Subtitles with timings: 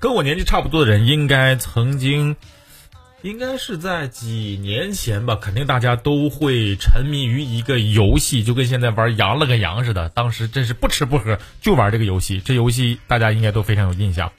[0.00, 2.34] 跟我年纪差不多的人，应该曾经，
[3.20, 10.08] 应该是在几年前吧，肯定大家都会沉迷于一个游戏，就跟现在玩羊了个羊似的。
[10.08, 14.32] 当时真是不吃不喝就玩这个游戏，这游戏大家应该都非常有印象，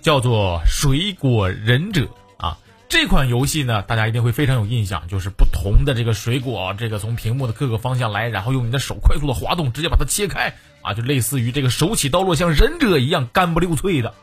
[0.00, 2.02] 叫做《水果忍者》
[2.36, 2.56] 啊。
[2.88, 14.14] 这款游戏呢，大家一定会非常有印象，就是不同的这个水果，这个从屏幕的各个方向来，然后用你的手快速的滑动，直接把它切开啊，就类似于这个手起刀落，像忍者一样干不溜脆的。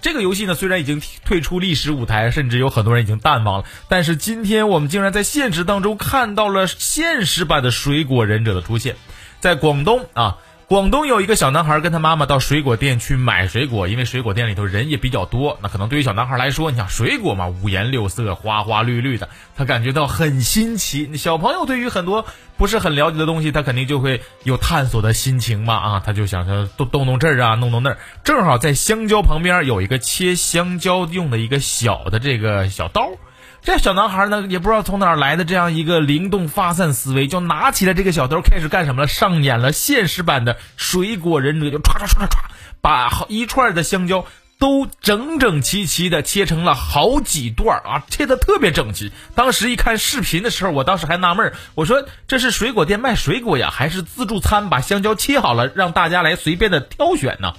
[0.00, 8.96] 这个游戏呢，虽然已经退出历史舞台，甚至有很多人已经淡忘了，但是今天我们竟然在现实当中看到了现实版的水果忍者的出现，
[9.40, 10.38] 在广东啊。
[10.68, 15.58] 广东有一个小男孩跟他妈妈到水果店去买水果，因为水果店里头人也比较多。
[15.62, 21.16] 那可能对于小男孩来说，你想水果嘛，五颜六色、花花绿绿的，他感觉到很新奇。
[21.16, 22.26] 小朋友对于很多
[22.58, 27.98] 不是很了解的东西，他肯定就会有探索的心情嘛啊，他就想着动动动这儿啊，弄弄那儿。
[28.22, 33.08] 正好在香蕉旁边有一个切香蕉用的一个小的这个小刀。
[33.62, 39.08] 这小男孩呢，也不知道从哪儿来的这样一个灵动发散思维，就拿起了这个小刀，开始干什么了？
[39.08, 42.38] 上演了现实版的水果忍者，就唰唰唰唰唰，
[42.80, 44.24] 把一串的香蕉
[44.58, 49.12] 都整整齐齐的切成了好几段啊，切的特别整齐。
[49.34, 57.52] 当时一看视频的时候，我当时还纳闷我说这是水果店卖水果呀，还是自助餐把香蕉切好了让大家来随便的挑选呢？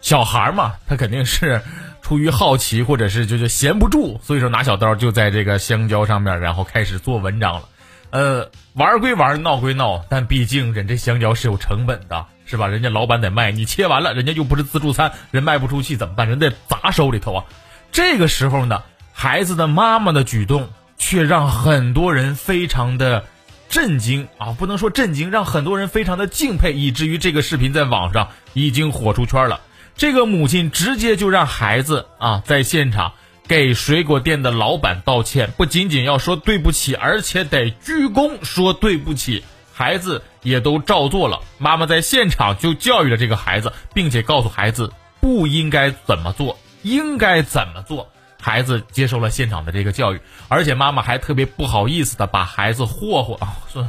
[0.00, 1.60] 小孩嘛，他肯定是。
[2.08, 7.68] 出于好奇，或者是就是闲不住，所以说拿小刀就在这个香蕉上面，然后开始做文章了。
[8.08, 12.66] 呃，玩归玩，闹归闹，但毕竟人这香蕉是有成本的，是吧？
[12.66, 16.26] 人家老板得卖，你切完了，人家又不是自助餐，人卖不出去怎么办？
[16.26, 17.44] 人得砸手里头啊。
[17.92, 23.26] 这个时候呢，孩子的妈妈的举动却让很多人非常的
[23.68, 29.60] 震惊啊，不能说震惊，让很多人非常的敬佩，以至于这个视频在网上已经火出圈了。
[29.98, 33.14] 这个母亲直接就让孩子啊在现场
[33.48, 39.42] 给水果店的老板道歉，不仅仅要说对不起，而且得鞠躬说对不起。
[39.72, 41.40] 孩子也都照做了。
[41.58, 48.08] 妈妈在现场就教育了这个孩子，并且告诉孩子不应该怎么做，应该怎么做。
[48.40, 53.88] 孩子接受了现场的这个教育，而且妈妈还特别不好意思的把孩子霍霍啊，说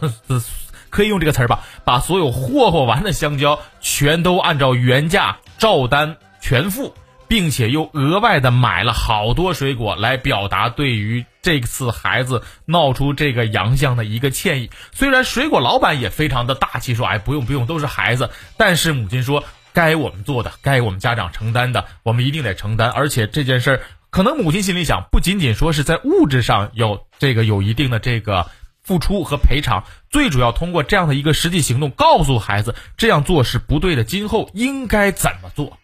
[0.90, 5.38] 可以用这个词儿吧，把所有霍霍完的香蕉全都按照原价。
[5.60, 6.96] 照单全付，
[7.28, 14.72] 并且又额外的买了好多水果来表达对于这次孩子闹出这个洋相的一个歉意。
[14.92, 19.44] 虽然水果老板也非常的大气，说：“哎，不用不用，都是孩子。”但是母亲说
[19.74, 22.90] ：“该我们做的，该我们家长承担的，我们一定得承担。
[22.90, 28.48] 而且这件事儿，可能母亲心里想，不仅仅说是在物质上有这个有一定的这个。”
[28.90, 35.78] 付出和赔偿，最主要通过这样的一个实际行动，告诉孩子这样做是不对的，今后应该怎么做。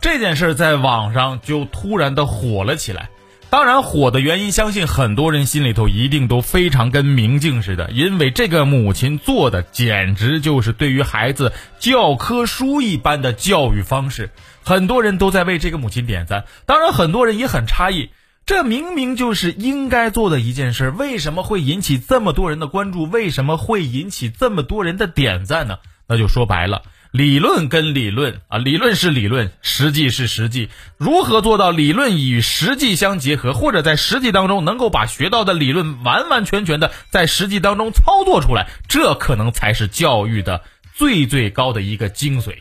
[0.00, 3.10] 这件事在网上就突然的火了起来。
[3.50, 14.30] 当然，火的原因，相信很多人心里头一定都非常跟明镜似的，因为这个母亲做的简直就是对于孩子教科书一般的教育方式。
[14.62, 18.10] 很多人都在为这个母亲点赞，当然，很多人也很诧异。
[18.48, 23.04] 这明明就是应该做的一件事，为什么会引起这么多人的关注？
[23.04, 25.76] 为什么会引起这么多人的点赞呢？
[26.06, 30.70] 那就说白了，理论跟理论啊，理论是理论，实际是实际。
[30.96, 40.62] 如何做到理论与实际相结合，或者在实际当中能够把学到的理论完完全全的在实际当中操作出来，这可能才是教育的
[40.94, 42.54] 最最高的一个精髓。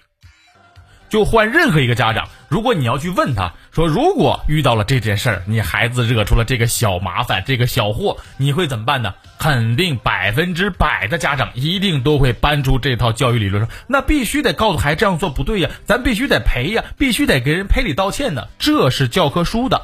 [1.10, 9.14] 就换任何一个家长，如果你要去问他说，如果遇到了这件事儿，你孩子惹出了这个小麻烦、这个小祸，你会怎么办呢？
[9.38, 19.84] 肯定百分之百的家长一定都会搬出这套教育理论，说那必须得告诉孩子这样做不对呀，咱必须得赔呀，必须得给人赔礼道歉的，这是教科书的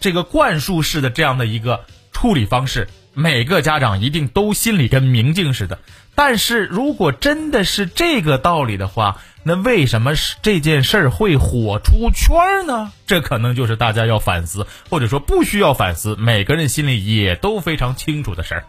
[0.00, 5.78] 这个灌输式的这样的一个处理方式，每个家长一定都心里跟明镜似的。
[6.14, 12.92] 但是如果真的是这个道理的话，那为什么这件事儿会火出圈呢？
[13.06, 18.64] 这可能就是大家要反思，或者说不需要反思，每个人心里也都非常清楚的事儿。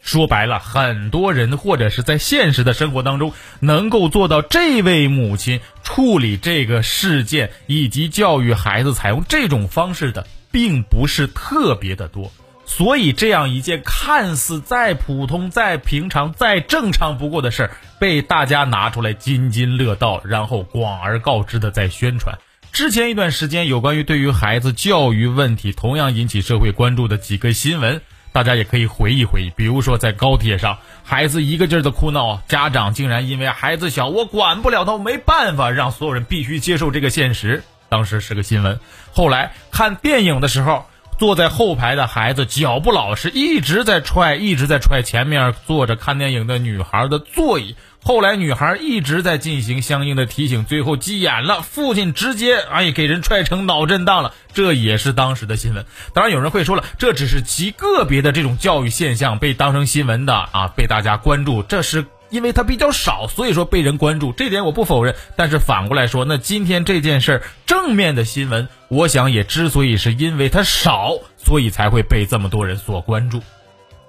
[0.00, 12.32] 说白了，很多人或者是在现实的生活当中，能够做到这位母亲处理这个事件以及教育孩子采用这种方式的，并不是特别的多。
[12.68, 22.38] 所以，这样一件看似再普通、再平常、再正常不过的事儿，被大家拿出来津津乐道，然后广而告之的在宣传。
[22.70, 29.50] 之前一段时间，有关于对于孩子教育问题同样引起社会关注的几个新闻，大家也可以回忆回忆。
[29.56, 37.64] 比如说，在高铁上，孩子一个劲儿的哭闹，家长竟然因为孩子小，我管不了他，没办法，让所有人必须接受这个现实。
[37.88, 38.78] 当时是个新闻。
[39.12, 40.84] 后来看电影的时候，
[41.18, 47.74] 坐在后排的孩子脚不老实，一直在踹，一直在踹前面坐着看电影的女孩的座椅。
[48.00, 55.84] 后来女孩一直在进行相应的提醒，最后急眼了，父亲直接哎给人踹成脑震荡了，这也是当时的新闻。
[56.14, 65.14] 当然有人会说了，这只是极个别的这种教育现象被当成新闻的啊，被大家关注，这是因为它比较少，所以说被人关注，这点我不否认。
[65.36, 73.40] 但是反过来说，那今天这件事儿正面的新闻，我想也之所以是因为它少，所以才会被这么多人所关注。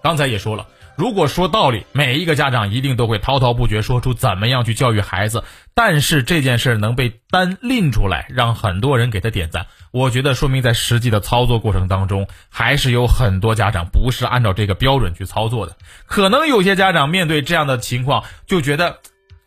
[0.01, 0.67] 刚才也说了。
[0.99, 15.77] 如果说道理，每一个家长一定都会滔滔不绝说出怎么样去教育孩子，但是这件事能被单拎出来，让很多人给他点赞，我觉得说明在实际的操作过程当中，还是有很多家长不是按照这个标准去操作的。
[16.05, 18.97] 可能有些家长面对这样的情况，就觉得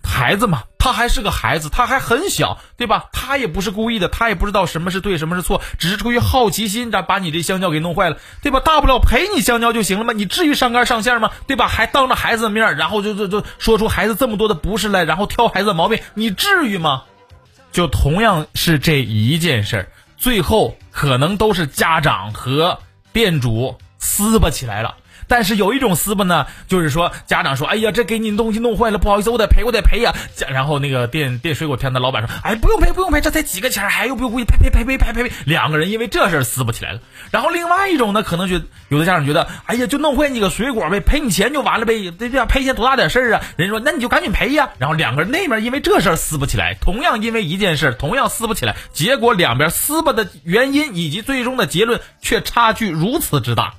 [0.03, 0.65] 孩子嘛。
[0.79, 3.05] 他还是个孩子，他还很小，对吧？
[3.13, 8.59] 他也不是故意的，他也不知道什么是对，什么是错，只是出于好奇心，把把你这香蕉给弄坏了，对吧？
[8.59, 11.31] 大不了赔你香蕉就行了嘛，你至于上杆上线吗？
[11.47, 11.69] 对吧？
[11.69, 17.05] 还当着孩子的面，然后就就就说出孩子这么多的不是来，然后挑孩子的毛病，你至于吗？
[17.71, 22.81] 就同样是这一件事儿，最后可能都是家长和
[23.13, 24.97] 店主撕巴起来了。
[25.33, 30.15] 但是有一种撕吧呢，就是说家长说：“哎呀，这给你东西弄坏了，不好意思，我得赔，我得赔呀。”
[30.47, 37.01] 然后那个电电水果摊的老板说：“哎，不用赔，不用赔，这才几个钱，还又不用故意赔赔赔赔赔赔赔。”两个人因为这事撕不起来了。
[37.31, 53.73] 然后另外一种呢，可能觉有的家长觉得：“哎呀，就弄坏你个水果呗，赔你钱就完了呗，这这，赔钱多大点事儿啊？”人说：“那你就赶紧赔呀。”然后两个人那边因为这事撕不起来，同样因为一件事，同样撕不起来，结果两边撕吧的原因以及最终的结论却差距如此之大。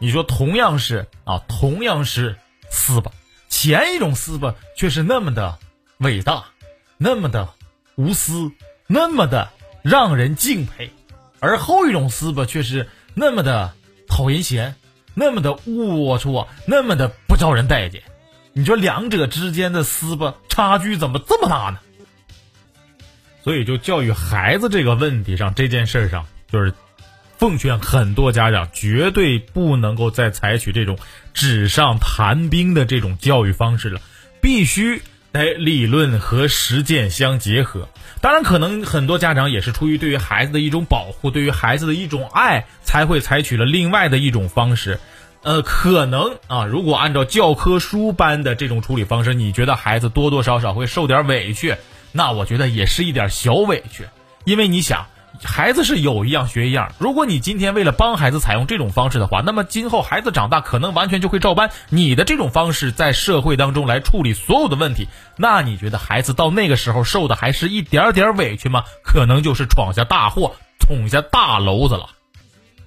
[0.00, 2.36] 你说同样是啊，同样是
[2.70, 3.10] 撕巴，
[3.48, 5.58] 前一种撕巴却是那么的
[5.98, 6.44] 伟大，
[6.96, 7.48] 那么的
[7.96, 8.52] 无私，
[8.86, 9.50] 那么的
[9.82, 10.92] 让人敬佩，
[11.40, 13.72] 而后一种撕巴却是那么的
[14.06, 14.76] 讨人嫌，
[15.14, 18.00] 那么的龌龊，那么的不招人待见。
[18.52, 21.80] 你说两者之间的撕巴差距怎么这么大呢？
[23.42, 26.72] 所以，就教育孩子这个问题上，这件事上就是。
[27.38, 30.98] 奉劝很多家长绝对不能够再采取这种
[31.32, 34.00] 纸上谈兵的这种教育方式了，
[34.40, 35.00] 必须
[35.30, 37.88] 得理论和实践相结合。
[38.20, 44.98] 当然，可能很多家长也是出于对于孩子的一种保护，对于孩子的一种爱，才会采取了另外的一种方式。
[45.44, 51.76] 呃，可能啊，如果按照教科书般的这种处理方式，你觉得孩子多多少少会受点委屈，
[52.10, 54.08] 那我觉得也是一点小委屈，
[54.44, 55.06] 因为你想。
[55.42, 56.92] 孩子是有一样学一样。
[56.98, 65.08] 如果你今天为了帮孩子采用这种方式的话，那么今后孩子长大可能完全就会照搬你的这种方式，在社会当中来处理所有的问题。
[65.36, 68.84] 那你觉得孩子到那个时候受的还是一点点委屈吗？
[69.04, 72.10] 可能就是闯下大祸，捅下大娄子了。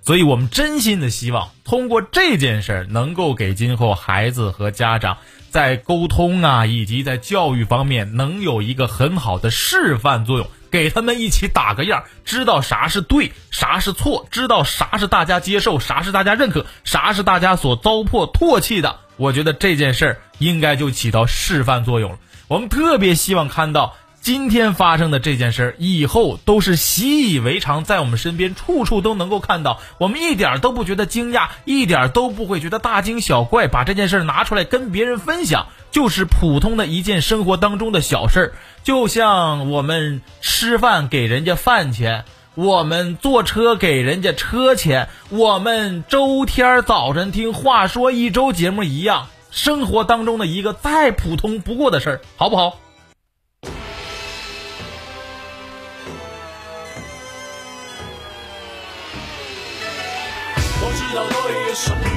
[0.03, 5.17] 所以我们真心的希望通过这件事，能够给今后孩子和家长
[5.51, 10.47] 在沟通啊，以及在教育方面能有一个很好的示范作用。
[10.71, 18.99] 给他们一起打个样，知道啥是对，啥是错，知道啥是大家接受，啥是大家认可，啥是大家所糟粕唾弃的。
[19.17, 22.17] 我觉得这件事儿应该就起到示范作用了。
[22.47, 35.65] 我们特别希望看到今天发生的这件事儿，以后都是习以为常，在我们身边处处都能够看到，我们一点都不觉得惊讶，一点都不会觉得大惊小怪，把这件事儿拿出来跟别人分享。
[35.89, 42.23] 就是普通的一件生活当中的小事儿，就像我们吃饭给人家饭钱，
[42.53, 52.77] 我们坐车给人家车钱，我们周天早晨听话说一周节目一样，生活当中的一个再普通不过的事儿，好不好？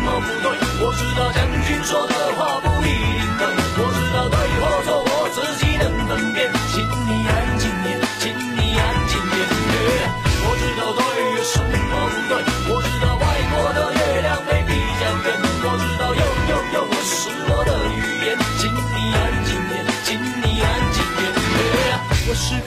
[0.05, 2.89] 么不对，我知道将军说的话不一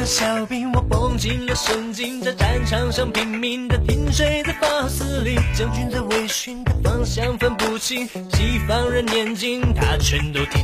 [0.08, 10.64] 小兵，我绷紧了神经，在战场上拼命的听谁在发司令，将军在微醺的方向分不清，西方人念经他全都听。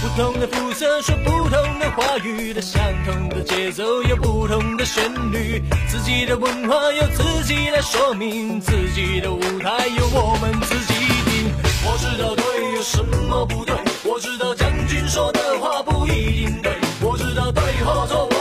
[0.00, 10.94] 不同的肤色说不同的话语，的相同的节奏有不同的旋律，自己的文化由自己来说明，自己的舞台由我们自己
[11.26, 11.52] 定。
[11.84, 16.72] 我知道对有什么不对，我知道将军说的话不一定对，
[17.02, 18.35] 我知道对和错。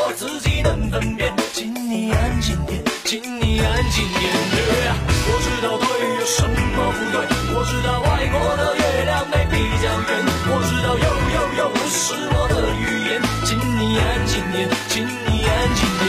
[6.28, 7.22] 什么不对
[7.54, 10.10] 我知道外国的月亮没比较圆，
[10.50, 11.06] 我知道又
[11.36, 12.04] 又又不是
[12.34, 16.04] 我的语言，请你安静点，请你安静点。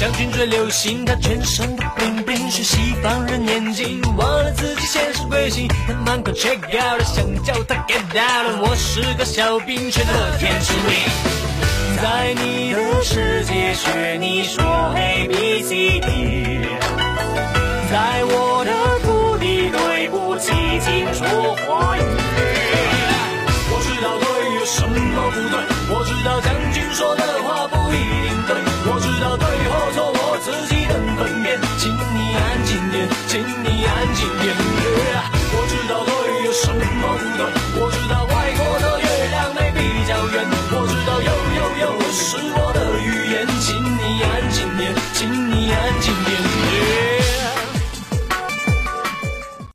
[0.00, 1.76] 将军最流行，他全身
[2.54, 5.66] 是西方人眼睛，忘了自己现实归心。
[5.88, 8.60] 他满口 check out 的，想叫他 get out。
[8.60, 10.94] 我是个小兵，却乐天知命。
[12.02, 14.62] 在你的世界学你说
[14.94, 16.68] A B C D，
[17.90, 22.00] 在我的土地对不起，请说华语。
[23.70, 24.92] 我知道对有什么
[25.30, 25.56] 不对，
[25.88, 28.52] 我知道将军说的话不一定对，
[34.22, 34.54] 静点，
[35.52, 36.12] 我知道对
[36.44, 37.02] 有什么不
[37.36, 37.42] 懂，
[37.74, 46.51] 我知道外国的月亮没比较圆，我知道有有有是我的语言，请你安静点，请你安静点。